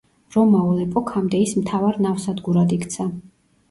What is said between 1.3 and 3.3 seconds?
ის მთავარ ნავსადგურად იქცა.